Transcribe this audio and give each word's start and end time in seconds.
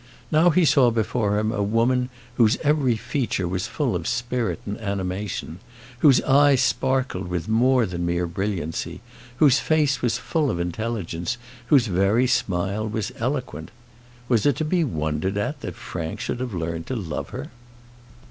Now 0.31 0.49
he 0.49 0.65
saw 0.65 0.89
before 0.89 1.37
him 1.37 1.51
a 1.51 1.61
woman 1.61 2.09
whose 2.37 2.57
every 2.63 2.95
feature 2.95 3.47
was 3.47 3.67
full 3.67 3.95
of 3.95 4.07
spirit 4.07 4.59
and 4.65 4.79
animation; 4.81 5.59
whose 5.99 6.19
eye 6.23 6.55
sparkled 6.55 7.27
with 7.27 7.47
more 7.47 7.85
than 7.85 8.03
mere 8.03 8.25
brilliancy; 8.25 8.99
whose 9.37 9.59
face 9.59 10.01
was 10.01 10.17
full 10.17 10.49
of 10.49 10.59
intelligence; 10.59 11.37
whose 11.67 11.85
very 11.85 12.25
smile 12.25 12.87
was 12.89 13.11
eloquent. 13.19 13.69
Was 14.27 14.47
it 14.47 14.55
to 14.55 14.65
be 14.65 14.83
wondered 14.83 15.37
at 15.37 15.61
that 15.61 15.75
Frank 15.75 16.19
should 16.19 16.39
have 16.39 16.55
learned 16.55 16.87
to 16.87 16.95
love 16.95 17.29
her? 17.29 17.51